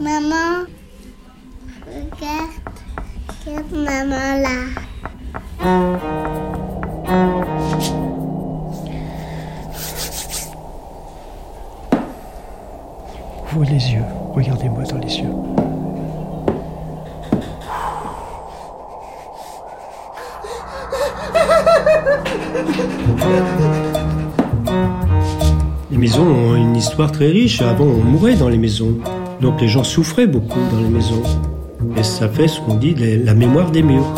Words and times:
Maman, 0.00 0.66
regarde, 1.86 2.78
regarde 3.46 3.72
maman 3.72 4.42
là. 4.42 4.56
Ouvrez 13.54 13.66
les 13.66 13.92
yeux, 13.92 14.04
regardez-moi 14.34 14.82
dans 14.84 14.98
les 14.98 15.18
yeux. 15.18 15.28
Les 26.02 26.08
maisons 26.08 26.26
ont 26.26 26.56
une 26.56 26.74
histoire 26.74 27.12
très 27.12 27.28
riche. 27.28 27.62
Avant, 27.62 27.84
on 27.84 28.02
mourait 28.02 28.34
dans 28.34 28.48
les 28.48 28.58
maisons. 28.58 28.98
Donc 29.40 29.60
les 29.60 29.68
gens 29.68 29.84
souffraient 29.84 30.26
beaucoup 30.26 30.58
dans 30.72 30.80
les 30.80 30.88
maisons. 30.88 31.22
Et 31.96 32.02
ça 32.02 32.28
fait 32.28 32.48
ce 32.48 32.60
qu'on 32.60 32.74
dit 32.74 32.96
la 32.96 33.34
mémoire 33.34 33.70
des 33.70 33.84
murs. 33.84 34.12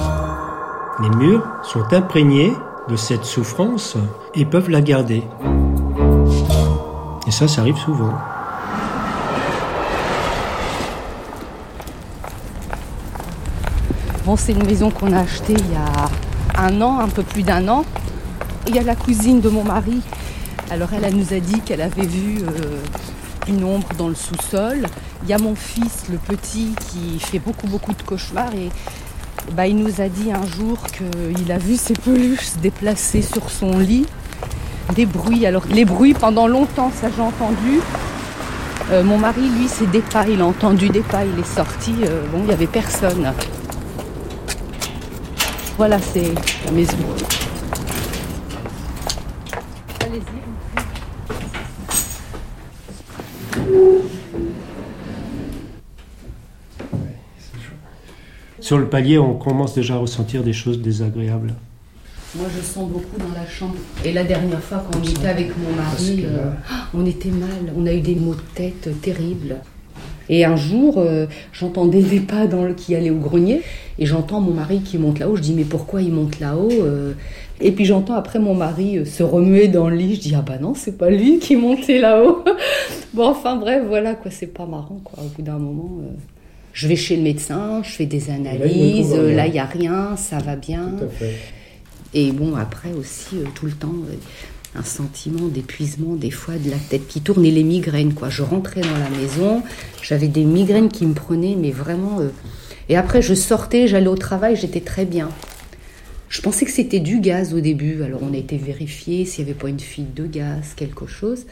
Les 1.03 1.11
murs 1.11 1.47
sont 1.63 1.85
imprégnés 1.93 2.55
de 2.89 2.97
cette 2.97 3.27
souffrance 3.27 3.99
et 4.35 4.47
peuvent 4.47 4.71
la 4.71 4.81
garder. 4.81 5.25
Et 7.27 7.31
ça, 7.31 7.49
ça 7.49 7.61
arrive 7.61 7.77
souvent. 7.77 8.15
Bon, 14.25 14.37
c'est 14.37 14.53
une 14.53 14.65
maison 14.65 14.89
qu'on 14.89 15.13
a 15.13 15.19
achetée 15.19 15.53
il 15.53 15.71
y 15.71 15.77
a 15.77 16.63
un 16.67 16.81
an, 16.81 17.01
un 17.01 17.09
peu 17.09 17.23
plus 17.23 17.43
d'un 17.43 17.69
an. 17.69 17.85
Il 18.67 18.75
y 18.75 18.79
a 18.79 18.83
la 18.83 18.97
cousine 18.97 19.43
de 19.43 19.51
mon 19.51 19.65
mari. 19.65 20.01
Alors 20.71 20.89
elle, 20.93 21.15
nous 21.15 21.33
a 21.33 21.41
dit 21.41 21.61
qu'elle 21.61 21.83
avait 21.83 22.07
vu 22.07 22.39
euh, 22.39 22.79
une 23.49 23.65
ombre 23.65 23.89
dans 23.99 24.09
le 24.09 24.15
sous-sol. 24.15 24.87
Il 25.23 25.29
y 25.29 25.33
a 25.33 25.39
mon 25.39 25.55
fils, 25.55 26.05
le 26.11 26.17
petit, 26.19 26.75
qui 26.89 27.19
fait 27.21 27.39
beaucoup, 27.39 27.67
beaucoup 27.67 27.93
de 27.93 28.03
cauchemars. 28.03 28.55
Et 28.55 28.71
bah, 29.53 29.67
il 29.67 29.77
nous 29.77 30.01
a 30.01 30.09
dit 30.09 30.33
un 30.33 30.47
jour 30.47 30.79
qu'il 30.87 31.53
a 31.53 31.59
vu 31.59 31.77
ses 31.77 31.95
peluches 31.95 32.47
se 32.47 32.59
déplacer 32.59 33.23
sur 33.23 33.51
son 33.51 33.79
lit. 33.79 34.07
Des 34.95 35.07
bruits. 35.07 35.47
Alors 35.47 35.65
les 35.71 35.85
bruits, 35.85 36.15
pendant 36.15 36.47
longtemps, 36.47 36.91
ça 36.99 37.09
j'ai 37.15 37.23
entendu. 37.23 37.81
Euh, 38.91 39.03
mon 39.03 39.19
mari, 39.19 39.43
lui, 39.43 39.69
c'est 39.69 39.91
des 39.91 40.01
pas. 40.03 40.27
Il 40.27 40.41
a 40.41 40.47
entendu 40.47 40.89
des 40.89 41.01
pas. 41.01 41.25
Il 41.25 41.39
est 41.39 41.55
sorti. 41.55 41.95
euh, 42.05 42.23
bon, 42.33 42.39
il 42.41 42.47
n'y 42.47 42.53
avait 42.53 42.67
personne. 42.67 43.33
Voilà, 45.77 45.99
c'est 45.99 46.33
la 46.67 46.73
maison. 46.73 46.97
Sur 58.65 58.79
le 58.79 58.87
palier, 58.87 59.19
on 59.19 59.35
commence 59.35 59.75
déjà 59.75 59.97
à 59.97 59.99
ressentir 59.99 60.43
des 60.43 60.55
choses 60.55 60.81
désagréables. 60.81 61.53
Moi, 62.35 62.47
je 62.57 62.63
sens 62.63 62.89
beaucoup 62.89 63.19
dans 63.19 63.39
la 63.39 63.47
chambre. 63.47 63.75
Et 64.07 64.11
la 64.11 64.25
dernière 64.25 64.63
fois, 64.63 64.83
quand 64.91 64.99
on 64.99 65.03
était 65.07 65.27
avec 65.27 65.49
mon 65.59 65.77
mari, 65.77 66.23
que 66.23 66.27
euh, 66.27 66.51
on 66.95 67.05
était 67.05 67.29
mal. 67.29 67.75
On 67.77 67.85
a 67.85 67.93
eu 67.93 68.01
des 68.01 68.15
maux 68.15 68.35
de 68.35 68.41
tête 68.55 68.89
terribles. 69.03 69.57
Et 70.31 70.47
un 70.47 70.57
jour, 70.57 70.95
euh, 70.97 71.27
j'entendais 71.53 72.01
des 72.01 72.21
pas 72.21 72.47
dans 72.47 72.65
le, 72.65 72.73
qui 72.73 72.95
allaient 72.95 73.11
au 73.11 73.19
grenier. 73.19 73.61
Et 73.99 74.07
j'entends 74.07 74.41
mon 74.41 74.55
mari 74.55 74.81
qui 74.81 74.97
monte 74.97 75.19
là-haut. 75.19 75.37
Je 75.37 75.43
dis, 75.43 75.53
mais 75.53 75.65
pourquoi 75.65 76.01
il 76.01 76.15
monte 76.15 76.41
là-haut 76.41 76.73
euh? 76.73 77.13
Et 77.61 77.71
puis 77.71 77.85
j'entends 77.85 78.15
après 78.15 78.39
mon 78.39 78.55
mari 78.55 78.97
euh, 78.97 79.05
se 79.05 79.23
remuer 79.23 79.69
dans 79.69 79.91
le 79.91 79.97
lit. 79.97 80.15
Je 80.15 80.21
dis, 80.21 80.35
ah 80.35 80.41
bah 80.41 80.57
non, 80.59 80.73
c'est 80.75 80.97
pas 80.97 81.11
lui 81.11 81.39
qui 81.39 81.57
montait 81.57 81.99
là-haut. 81.99 82.43
bon, 83.13 83.27
enfin 83.27 83.57
bref, 83.57 83.85
voilà 83.87 84.15
quoi, 84.15 84.31
c'est 84.31 84.47
pas 84.47 84.65
marrant 84.65 85.03
quoi. 85.05 85.23
Au 85.23 85.29
bout 85.29 85.43
d'un 85.43 85.59
moment, 85.59 85.99
je 86.75 86.87
vais 86.89 86.97
chez 86.97 87.17
le 87.17 87.23
médecin, 87.23 87.81
je 87.83 87.89
fais 87.91 88.05
des 88.07 88.29
analyses. 88.31 89.13
Là, 89.35 89.47
il 89.47 89.53
n'y 89.53 89.59
a 89.59 89.65
rien, 89.65 90.17
ça 90.17 90.39
va 90.39 90.57
bien. 90.57 90.93
fait. 91.09 91.35
Et 92.13 92.31
bon, 92.33 92.55
après 92.57 92.93
aussi, 92.93 93.37
euh, 93.39 93.45
tout 93.55 93.65
le 93.67 93.73
temps, 93.73 93.95
euh, 94.11 94.15
un 94.79 94.83
sentiment 94.83 95.47
d'épuisement, 95.49 96.15
des 96.17 96.31
fois 96.31 96.55
de 96.57 96.69
la 96.71 96.77
tête 96.77 97.07
qui 97.09 97.21
tourne 97.23 97.45
et 97.47 97.51
les 97.51 97.63
migraines, 97.65 98.13
quoi. 98.13 98.29
Je 98.29 98.43
rentrais 98.43 98.81
dans 98.83 98.99
la 98.99 99.09
maison, 99.11 99.63
j'avais 100.03 100.29
des 100.29 100.45
migraines 100.45 100.89
qui 100.91 101.07
me 101.07 101.15
prenaient, 101.15 101.57
mais 101.57 101.71
vraiment. 101.71 102.21
euh, 102.21 102.29
Et 102.89 102.97
après, 102.97 103.23
je 103.23 103.35
sortais, 103.35 103.87
j'allais 103.89 104.09
au 104.09 104.17
travail, 104.17 104.57
j'étais 104.57 104.81
très 104.81 105.05
bien. 105.07 105.29
Je 106.29 106.41
pensais 106.41 106.65
que 106.65 106.73
c'était 106.73 106.99
du 107.01 107.21
gaz 107.21 107.55
au 107.55 107.61
début, 107.61 108.03
alors 108.03 108.21
on 108.23 108.35
a 108.35 108.37
été 108.37 108.57
vérifié 108.57 109.25
s'il 109.25 109.45
n'y 109.45 109.51
avait 109.53 109.59
pas 109.59 109.69
une 109.69 109.79
fuite 109.81 110.13
de 110.15 110.27
gaz, 110.27 110.75
quelque 110.77 111.07
chose. 111.07 111.47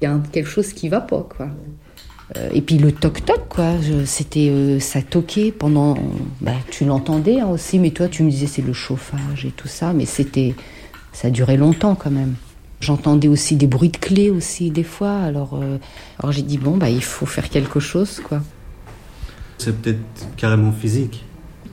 Il 0.00 0.04
y 0.04 0.06
a 0.08 0.12
un- 0.12 0.20
quelque 0.32 0.48
chose 0.48 0.72
qui 0.72 0.88
va 0.88 1.00
pas, 1.00 1.26
quoi. 1.36 1.48
Euh, 2.36 2.48
et 2.52 2.62
puis 2.62 2.78
le 2.78 2.92
toc-toc, 2.92 3.48
quoi. 3.48 3.72
C'était, 4.04 4.48
euh, 4.50 4.80
ça 4.80 5.02
toquait 5.02 5.52
pendant. 5.52 5.96
Bah, 6.40 6.52
tu 6.70 6.84
l'entendais 6.84 7.40
hein, 7.40 7.48
aussi, 7.48 7.78
mais 7.78 7.90
toi, 7.90 8.08
tu 8.08 8.22
me 8.22 8.30
disais 8.30 8.46
c'est 8.46 8.62
le 8.62 8.72
chauffage 8.72 9.44
et 9.44 9.50
tout 9.50 9.68
ça, 9.68 9.92
mais 9.92 10.06
c'était, 10.06 10.54
ça 11.12 11.30
durait 11.30 11.56
longtemps 11.56 11.94
quand 11.94 12.10
même. 12.10 12.34
J'entendais 12.80 13.28
aussi 13.28 13.56
des 13.56 13.66
bruits 13.66 13.90
de 13.90 13.96
clés 13.96 14.30
aussi 14.30 14.70
des 14.70 14.82
fois. 14.82 15.16
Alors, 15.18 15.58
euh, 15.60 15.78
alors 16.18 16.32
j'ai 16.32 16.42
dit 16.42 16.58
bon 16.58 16.76
bah 16.76 16.90
il 16.90 17.02
faut 17.02 17.26
faire 17.26 17.48
quelque 17.48 17.80
chose, 17.80 18.20
quoi. 18.20 18.42
C'est 19.58 19.80
peut-être 19.80 20.00
carrément 20.36 20.72
physique. 20.72 21.24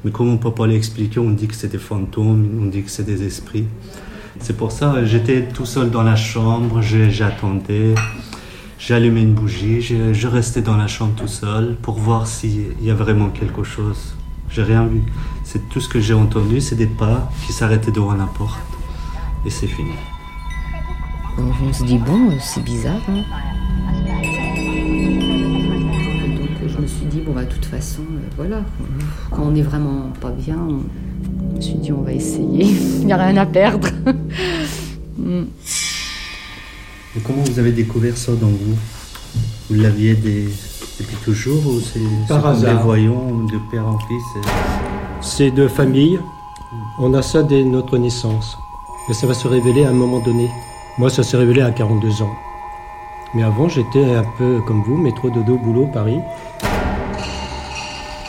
Mais 0.03 0.11
comme 0.11 0.29
on 0.29 0.37
peut 0.37 0.51
pas 0.51 0.67
l'expliquer, 0.67 1.19
on 1.19 1.31
dit 1.31 1.47
que 1.47 1.55
c'est 1.55 1.67
des 1.67 1.79
fantômes, 1.79 2.61
on 2.61 2.65
dit 2.65 2.83
que 2.83 2.91
c'est 2.91 3.03
des 3.03 3.23
esprits. 3.23 3.65
C'est 4.39 4.55
pour 4.55 4.71
ça, 4.71 5.03
j'étais 5.03 5.47
tout 5.47 5.65
seul 5.65 5.89
dans 5.89 6.03
la 6.03 6.15
chambre, 6.15 6.81
j'attendais, 6.81 7.95
j'ai 8.79 8.93
allumé 8.95 9.21
une 9.21 9.33
bougie, 9.33 9.81
je, 9.81 10.27
restais 10.27 10.61
dans 10.61 10.77
la 10.77 10.87
chambre 10.87 11.13
tout 11.15 11.27
seul 11.27 11.75
pour 11.81 11.95
voir 11.99 12.25
s'il 12.25 12.81
y 12.81 12.89
a 12.89 12.93
vraiment 12.95 13.29
quelque 13.29 13.63
chose. 13.63 14.15
J'ai 14.49 14.63
rien 14.63 14.85
vu. 14.85 15.01
C'est 15.43 15.67
tout 15.69 15.79
ce 15.81 15.89
que 15.89 15.99
j'ai 15.99 16.13
entendu, 16.13 16.61
c'est 16.61 16.75
des 16.75 16.87
pas 16.87 17.29
qui 17.45 17.51
s'arrêtaient 17.53 17.91
devant 17.91 18.13
la 18.13 18.25
porte. 18.25 18.59
Et 19.45 19.49
c'est 19.49 19.67
fini. 19.67 19.91
On, 21.37 21.73
se 21.73 21.83
dit 21.83 21.97
bon, 21.97 22.31
c'est 22.39 22.63
bizarre. 22.63 23.01
hein. 23.09 23.23
Donc 26.37 26.69
je 26.69 26.77
me 26.81 26.87
suis 26.87 27.05
dit 27.05 27.19
bon 27.21 27.33
bah 27.33 27.43
de 27.43 27.51
toute 27.51 27.65
façon, 27.65 28.01
euh, 28.01 28.27
voilà, 28.37 28.61
quand 29.31 29.43
on 29.43 29.55
est 29.55 29.61
vraiment 29.61 30.11
pas 30.19 30.31
bien, 30.31 30.57
on- 30.57 30.83
je 31.51 31.55
me 31.57 31.61
suis 31.61 31.73
dit 31.75 31.91
on 31.91 32.01
va 32.01 32.13
essayer. 32.13 32.65
Il 33.01 33.05
n'y 33.05 33.13
a 33.13 33.17
rien 33.17 33.37
à 33.37 33.45
perdre. 33.45 33.89
Mm. 35.21 35.47
Et 37.17 37.19
comment 37.21 37.41
vous 37.43 37.59
avez 37.59 37.71
découvert 37.71 38.15
ça 38.17 38.33
dans 38.33 38.47
vous 38.47 38.77
Vous 39.69 39.81
l'aviez 39.81 40.13
des- 40.15 40.49
depuis 40.99 41.15
toujours 41.23 41.65
ou 41.67 41.79
c'est 41.79 41.99
Par 42.27 42.45
hasard. 42.45 42.75
des 42.77 42.83
voyants 42.83 43.31
de 43.51 43.57
père 43.71 43.87
en 43.87 43.97
fils 43.99 44.23
C'est 45.21 45.51
de 45.51 45.67
famille. 45.67 46.19
On 46.99 47.13
a 47.13 47.21
ça 47.21 47.41
dès 47.43 47.63
notre 47.63 47.97
naissance. 47.97 48.57
Et 49.09 49.13
ça 49.13 49.25
va 49.27 49.33
se 49.33 49.47
révéler 49.47 49.85
à 49.85 49.89
un 49.89 49.93
moment 49.93 50.19
donné. 50.19 50.49
Moi, 50.97 51.09
ça 51.09 51.23
s'est 51.23 51.37
révélé 51.37 51.61
à 51.61 51.71
42 51.71 52.21
ans. 52.21 52.31
Mais 53.33 53.43
avant, 53.43 53.69
j'étais 53.69 54.03
un 54.15 54.25
peu 54.37 54.59
comme 54.67 54.83
vous, 54.83 54.97
métro 54.97 55.29
dodo, 55.29 55.57
boulot, 55.57 55.87
Paris. 55.87 56.19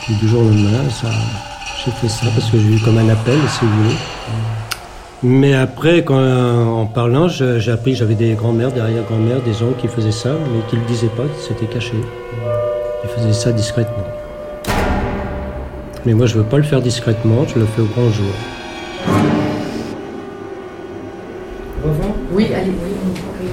Puis 0.05 0.15
du 0.15 0.27
jour 0.27 0.41
au 0.41 0.45
lendemain, 0.45 0.89
ça, 0.89 1.09
j'ai 1.85 1.91
fait 1.91 2.09
ça 2.09 2.27
parce 2.33 2.49
que 2.49 2.57
j'ai 2.59 2.75
eu 2.75 2.79
comme 2.79 2.97
un 2.97 3.09
appel, 3.09 3.37
si 3.49 3.65
vous 3.65 3.83
voulez. 3.83 3.95
Mais 5.23 5.53
après, 5.53 6.03
quand, 6.03 6.17
en 6.17 6.87
parlant, 6.87 7.27
j'ai 7.27 7.71
appris 7.71 7.91
que 7.91 7.99
j'avais 7.99 8.15
des 8.15 8.33
grands-mères, 8.33 8.71
derrière 8.71 9.03
grand-mères, 9.03 9.41
des 9.43 9.61
oncles 9.61 9.79
qui 9.79 9.87
faisaient 9.87 10.11
ça, 10.11 10.31
mais 10.51 10.61
qui 10.67 10.77
ne 10.77 10.81
le 10.81 10.87
disaient 10.87 11.11
pas, 11.15 11.25
c'était 11.39 11.67
caché. 11.67 11.93
Ils 13.03 13.09
faisaient 13.09 13.33
ça 13.33 13.51
discrètement. 13.51 14.03
Mais 16.07 16.15
moi, 16.15 16.25
je 16.25 16.39
veux 16.39 16.43
pas 16.43 16.57
le 16.57 16.63
faire 16.63 16.81
discrètement, 16.81 17.45
je 17.47 17.59
le 17.59 17.65
fais 17.65 17.83
au 17.83 17.85
grand 17.85 18.09
jour. 18.09 18.33
Oui, 22.31 22.47
allez, 22.55 22.71
oui, 22.71 22.91
oui. 23.05 23.49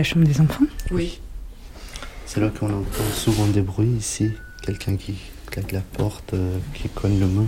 La 0.00 0.04
chambre 0.04 0.26
des 0.26 0.40
enfants 0.40 0.64
Oui. 0.92 1.20
C'est 2.24 2.40
là 2.40 2.48
qu'on 2.48 2.72
entend 2.72 3.10
souvent 3.14 3.46
des 3.46 3.60
bruits 3.60 3.96
ici. 3.98 4.30
Quelqu'un 4.62 4.96
qui 4.96 5.14
claque 5.50 5.72
la 5.72 5.80
porte, 5.80 6.32
euh, 6.32 6.58
qui 6.72 6.88
cogne 6.88 7.20
le 7.20 7.26
mur. 7.26 7.44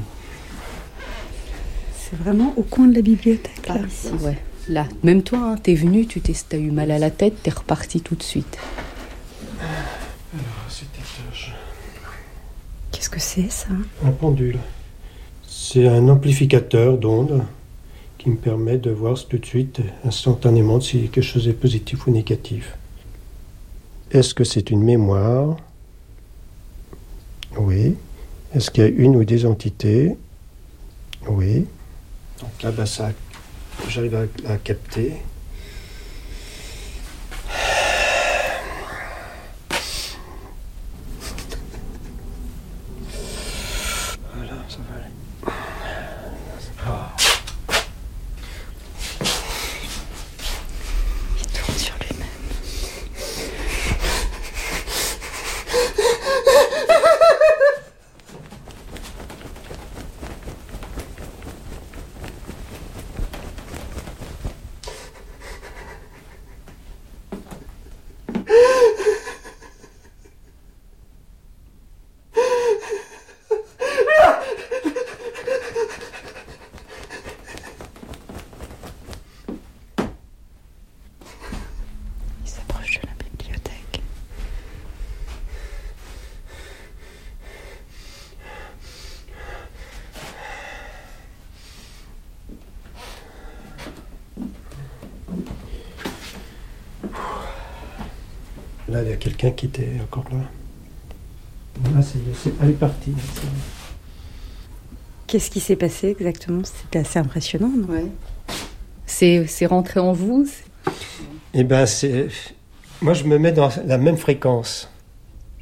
C'est 1.99 2.17
vraiment 2.17 2.53
au 2.59 2.63
coin 2.63 2.89
de 2.89 2.95
la 2.95 3.01
bibliothèque. 3.01 3.67
Là, 3.69 3.79
ici, 3.89 4.09
ouais. 4.21 4.37
Là. 4.69 4.87
Même 5.03 5.23
toi, 5.23 5.39
hein, 5.39 5.57
t'es 5.57 5.75
venu, 5.75 6.07
tu 6.07 6.21
t'es, 6.21 6.35
t'as 6.47 6.59
eu 6.59 6.71
mal 6.71 6.91
à 6.91 6.99
la 6.99 7.11
tête, 7.11 7.43
t'es 7.43 7.51
reparti 7.51 8.03
tout 8.03 8.17
de 8.17 8.23
suite. 8.23 8.59
Qu'est-ce 12.91 13.09
que 13.09 13.21
c'est 13.21 13.51
ça? 13.51 13.69
Un 14.05 14.11
pendule. 14.11 14.59
C'est 15.49 15.89
un 15.89 16.07
amplificateur 16.09 16.99
d'ondes 16.99 17.43
qui 18.23 18.31
me 18.31 18.37
permet 18.37 18.79
de 18.79 18.93
voir 18.93 19.19
tout 19.27 19.37
de 19.37 19.45
suite, 19.45 19.81
instantanément, 20.05 20.81
si 20.81 21.09
quelque 21.09 21.23
chose 21.23 21.49
est 21.49 21.55
positif 21.55 22.07
ou 22.07 22.13
négatif. 22.13 22.77
Est-ce 24.13 24.33
que 24.33 24.45
c'est 24.45 24.71
une 24.71 24.85
mémoire? 24.85 25.57
Oui. 27.59 27.97
Est-ce 28.55 28.71
qu'il 28.71 28.85
y 28.85 28.87
a 28.87 28.91
une 28.91 29.17
ou 29.17 29.25
des 29.25 29.45
entités? 29.45 30.17
Oui. 31.27 31.67
Donc 32.41 32.63
là, 32.63 32.71
bah, 32.71 32.87
ça, 32.87 33.11
j'arrive 33.89 34.15
à, 34.15 34.53
à 34.53 34.57
capter. 34.57 35.15
Voilà, 44.37 44.63
ça 44.69 44.79
va 44.89 44.95
aller. 45.01 45.11
Ah. 46.87 47.17
Il 51.41 51.47
tourne 51.47 51.79
sur 51.79 51.95
lui-même. 52.01 52.27
Il 82.45 82.49
s'approche 82.49 83.01
de 83.01 83.07
la 83.07 83.15
bibliothèque. 83.25 84.03
Là, 98.93 99.03
il 99.03 99.09
y 99.09 99.13
a 99.13 99.17
quelqu'un 99.17 99.51
qui 99.53 99.67
était 99.67 99.89
encore 100.03 100.25
là. 100.31 100.39
Là, 101.95 102.03
c'est, 102.03 102.19
c'est- 102.43 102.53
elle 102.63 102.71
est 102.71 102.73
partie. 102.75 103.15
c'est- 103.35 103.41
Qu'est-ce 105.27 105.51
qui 105.51 105.61
s'est 105.61 105.77
passé 105.77 106.09
exactement? 106.09 106.61
C'était 106.65 106.99
assez 106.99 107.19
impressionnant, 107.19 107.73
non? 107.75 107.87
Ouais. 107.89 108.07
C'est 109.07 109.47
c'est 109.47 109.65
rentré 109.67 109.99
en 109.99 110.13
vous 110.13 110.47
Eh 111.55 111.65
ben, 111.65 111.87
c'est. 111.87 112.29
Moi, 113.01 113.15
je 113.15 113.25
me 113.25 113.39
mets 113.39 113.53
dans 113.53 113.71
la 113.87 113.97
même 113.97 114.19
fréquence. 114.19 114.91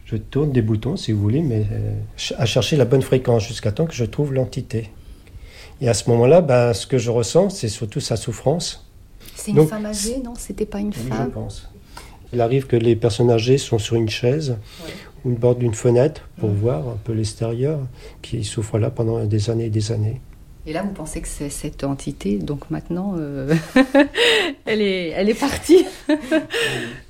Je 0.06 0.16
tourne 0.16 0.50
des 0.50 0.62
boutons, 0.62 0.96
si 0.96 1.12
vous 1.12 1.20
voulez, 1.20 1.40
mais 1.42 1.64
euh, 1.70 1.94
à 2.36 2.46
chercher 2.46 2.76
la 2.76 2.84
bonne 2.84 3.02
fréquence 3.02 3.46
jusqu'à 3.46 3.70
temps 3.70 3.86
que 3.86 3.94
je 3.94 4.04
trouve 4.04 4.34
l'entité. 4.34 4.90
Et 5.80 5.88
à 5.88 5.94
ce 5.94 6.10
moment-là, 6.10 6.40
ben, 6.40 6.72
ce 6.74 6.84
que 6.88 6.98
je 6.98 7.10
ressens, 7.12 7.50
c'est 7.50 7.68
surtout 7.68 8.00
sa 8.00 8.16
souffrance. 8.16 8.90
C'est 9.36 9.52
une 9.52 9.58
Donc, 9.58 9.68
femme 9.70 9.86
âgée, 9.86 10.18
non? 10.22 10.34
C'était 10.36 10.66
pas 10.66 10.80
une 10.80 10.88
Oui, 10.88 10.94
je 11.04 11.14
femme? 11.14 11.30
pense. 11.30 11.68
Il 12.32 12.40
arrive 12.40 12.66
que 12.66 12.76
les 12.76 12.96
personnes 12.96 13.30
âgées 13.30 13.58
sont 13.58 13.78
sur 13.78 13.96
une 13.96 14.08
chaise 14.08 14.56
ou 15.24 15.30
une 15.30 15.36
bord 15.36 15.56
d'une 15.56 15.74
fenêtre 15.74 16.28
pour 16.38 16.50
voir 16.50 16.88
un 16.88 16.96
peu 17.02 17.12
l'extérieur, 17.12 17.80
puis 18.22 18.38
ils 18.38 18.44
souffrent 18.44 18.78
là 18.78 18.90
pendant 18.90 19.24
des 19.24 19.50
années 19.50 19.66
et 19.66 19.70
des 19.70 19.92
années. 19.92 20.20
Et 20.66 20.72
là, 20.74 20.82
vous 20.82 20.92
pensez 20.92 21.22
que 21.22 21.28
c'est 21.28 21.48
cette 21.48 21.84
entité, 21.84 22.36
donc 22.36 22.70
maintenant, 22.70 23.14
euh, 23.18 23.54
elle, 24.66 24.82
est, 24.82 25.08
elle 25.08 25.28
est 25.28 25.38
partie. 25.38 25.86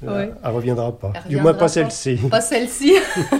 Ouais. 0.02 0.30
Elle 0.42 0.50
reviendra 0.50 0.96
pas. 0.98 1.12
Elle 1.14 1.30
du 1.30 1.36
moins 1.36 1.52
pas. 1.52 1.68
celle-ci. 1.68 2.16
Pas 2.30 2.40
celle-ci. 2.40 2.94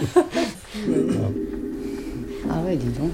ah 2.49 2.59
ouais, 2.63 2.75
dis 2.75 2.89
donc. 2.89 3.11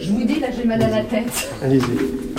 Je 0.00 0.10
vous 0.10 0.24
dis, 0.24 0.38
là, 0.38 0.46
j'ai 0.56 0.64
mal 0.64 0.80
à 0.80 0.90
la 0.90 1.02
tête. 1.02 1.50
Allez-y. 1.60 2.33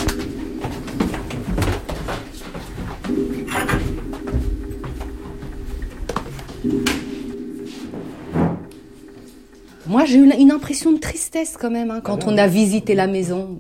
Moi, 9.88 10.06
j'ai 10.06 10.18
eu 10.18 10.30
une 10.32 10.52
impression 10.52 10.92
de 10.92 10.98
tristesse 11.00 11.58
quand 11.60 11.70
même 11.70 11.92
hein, 11.92 12.02
quand 12.04 12.26
on 12.26 12.38
a 12.38 12.48
visité 12.48 12.96
la 12.96 13.08
maison. 13.08 13.60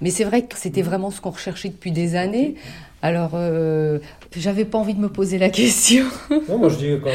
Mais 0.00 0.10
c'est 0.10 0.24
vrai 0.24 0.42
que 0.42 0.56
c'était 0.58 0.82
vraiment 0.82 1.10
ce 1.10 1.20
qu'on 1.20 1.30
recherchait 1.30 1.68
depuis 1.68 1.92
des 1.92 2.16
années. 2.16 2.56
Alors, 3.00 3.30
euh, 3.34 3.98
j'avais 4.36 4.64
pas 4.64 4.78
envie 4.78 4.94
de 4.94 5.00
me 5.00 5.08
poser 5.08 5.38
la 5.38 5.48
question. 5.50 6.04
Non, 6.48 6.58
moi 6.58 6.68
je 6.68 6.76
dis 6.76 7.00
quand- 7.02 7.10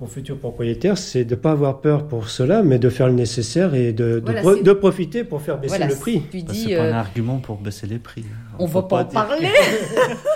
au 0.00 0.06
futur 0.06 0.38
propriétaire, 0.38 0.96
c'est 0.96 1.24
de 1.24 1.34
ne 1.34 1.40
pas 1.40 1.50
avoir 1.50 1.80
peur 1.80 2.06
pour 2.06 2.28
cela, 2.28 2.62
mais 2.62 2.78
de 2.78 2.88
faire 2.88 3.08
le 3.08 3.14
nécessaire 3.14 3.74
et 3.74 3.92
de, 3.92 4.20
de 4.20 4.22
Voilà, 4.24 4.40
pro- 4.42 4.54
c'est- 4.54 4.62
de 4.62 4.72
profiter 4.72 5.24
pour 5.24 5.42
faire 5.42 5.58
baisser 5.58 5.76
voilà, 5.76 5.92
le 5.92 5.98
prix. 5.98 6.22
Tu 6.30 6.38
Bah, 6.42 6.52
dis, 6.52 6.64
c'est 6.68 6.76
pas 6.76 6.82
euh, 6.84 6.92
un 6.92 6.96
argument 6.96 7.38
pour 7.38 7.56
baisser 7.56 7.88
les 7.88 7.98
prix. 7.98 8.22
hein. 8.24 8.54
on 8.60 8.68
Faut 8.68 8.80
va 8.80 8.86
pas 8.86 8.96
en 9.00 9.04
dire- 9.04 9.12
parler. 9.12 9.48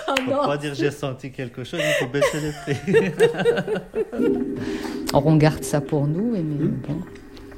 Ah 0.07 0.15
Faut 0.25 0.31
non. 0.31 0.45
pas 0.45 0.57
dire 0.57 0.73
j'ai 0.75 0.91
senti 0.91 1.31
quelque 1.31 1.63
chose, 1.63 1.79
il 1.81 2.05
faut 2.05 2.11
baisser 2.11 2.39
les 2.41 2.51
prix. 2.73 3.13
Alors, 5.13 5.27
on 5.27 5.35
garde 5.37 5.63
ça 5.63 5.79
pour 5.79 6.07
nous, 6.07 6.31
mais 6.33 6.41
bon, 6.41 6.95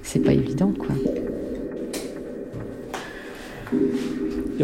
c'est 0.04 0.20
pas 0.20 0.34
évident, 0.34 0.74
quoi. 0.78 0.96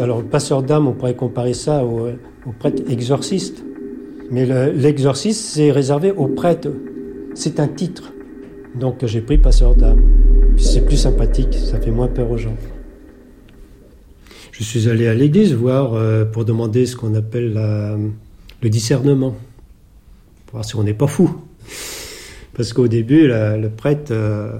Alors, 0.00 0.20
le 0.20 0.26
passeur 0.26 0.62
d'âme, 0.62 0.86
on 0.86 0.92
pourrait 0.92 1.16
comparer 1.16 1.54
ça 1.54 1.84
au, 1.84 2.08
au 2.46 2.52
prêtre 2.58 2.82
exorciste. 2.88 3.64
Mais 4.30 4.46
le- 4.46 4.70
l'exorciste, 4.70 5.40
c'est 5.44 5.72
réservé 5.72 6.12
aux 6.12 6.28
prêtres. 6.28 6.68
C'est 7.34 7.60
un 7.60 7.68
titre. 7.68 8.12
Donc, 8.74 9.04
j'ai 9.04 9.20
pris 9.20 9.38
passeur 9.38 9.74
d'âme. 9.74 10.02
C'est 10.56 10.84
plus 10.84 10.96
sympathique, 10.96 11.54
ça 11.54 11.80
fait 11.80 11.90
moins 11.90 12.08
peur 12.08 12.30
aux 12.30 12.38
gens. 12.38 12.56
Je 14.52 14.62
suis 14.62 14.88
allé 14.88 15.06
à 15.08 15.14
l'église 15.14 15.54
voir 15.54 15.94
euh, 15.94 16.24
pour 16.24 16.44
demander 16.44 16.86
ce 16.86 16.94
qu'on 16.94 17.14
appelle 17.14 17.54
le 17.54 18.68
discernement. 18.70 19.34
Pour 20.46 20.52
voir 20.56 20.64
si 20.64 20.76
on 20.76 20.82
n'est 20.82 20.94
pas 20.94 21.06
fou. 21.06 21.34
Parce 22.54 22.72
qu'au 22.72 22.86
début, 22.86 23.28
le 23.28 23.68
prêtre 23.68 24.12
euh, 24.12 24.52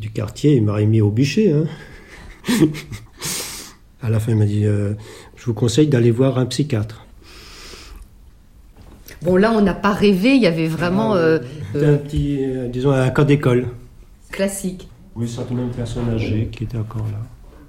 du 0.00 0.10
quartier, 0.10 0.60
m'a 0.60 0.80
mis 0.82 1.00
au 1.00 1.10
bûcher. 1.10 1.52
hein. 1.52 1.66
À 4.02 4.10
la 4.10 4.20
fin, 4.20 4.32
il 4.32 4.38
m'a 4.38 4.46
dit 4.46 4.66
euh, 4.66 4.92
Je 5.36 5.46
vous 5.46 5.54
conseille 5.54 5.88
d'aller 5.88 6.10
voir 6.10 6.38
un 6.38 6.46
psychiatre. 6.46 7.05
Bon, 9.26 9.34
là, 9.34 9.50
on 9.52 9.60
n'a 9.60 9.74
pas 9.74 9.92
rêvé, 9.92 10.36
il 10.36 10.42
y 10.42 10.46
avait 10.46 10.68
vraiment 10.68 11.14
euh, 11.16 11.40
C'était 11.72 11.86
un 11.86 11.96
petit, 11.96 12.38
euh, 12.44 12.68
disons, 12.68 12.92
un 12.92 13.10
cas 13.10 13.24
d'école. 13.24 13.66
classique. 14.30 14.88
Oui, 15.16 15.28
certainement 15.28 15.64
une 15.64 15.70
personne 15.70 16.08
âgée 16.14 16.48
qui 16.52 16.62
était 16.62 16.78
encore 16.78 17.02
là. 17.10 17.18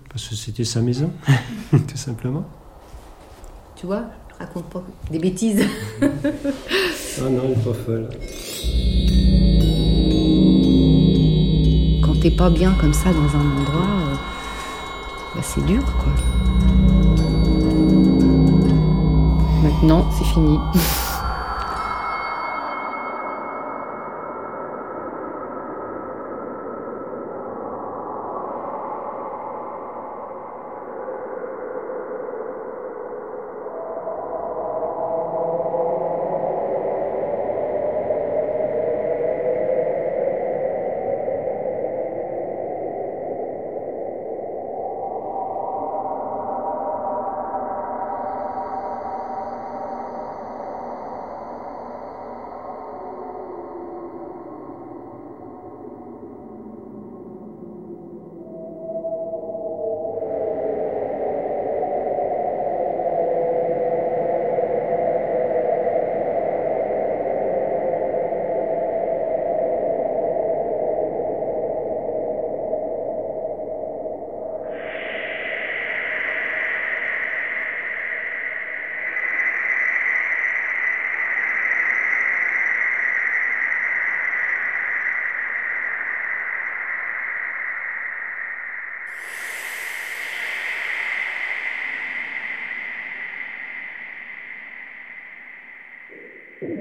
Parce 0.08 0.28
que 0.28 0.36
c'était 0.36 0.64
sa 0.66 0.82
maison, 0.82 1.10
tout 1.72 1.96
simplement. 1.98 2.46
Tu 3.76 3.88
vois, 3.88 4.04
raconte 4.38 4.66
pas 4.66 4.84
des 5.10 5.18
bêtises. 5.18 5.64
Ah 6.00 6.06
non, 7.24 7.42
elle 7.44 7.50
n'est 7.50 7.56
pas 7.56 7.74
folle. 7.74 8.10
Quand 12.04 12.20
t'es 12.22 12.32
pas 12.32 12.52
bien 12.52 12.74
comme 12.80 12.94
ça 12.94 13.10
dans 13.12 13.36
un 13.36 13.62
endroit, 13.62 13.88
euh, 14.12 14.16
bah, 15.36 15.42
c'est 15.42 15.66
dur, 15.66 15.82
quoi. 15.98 16.14
Maintenant, 19.64 20.08
c'est 20.12 20.26
fini. 20.26 20.60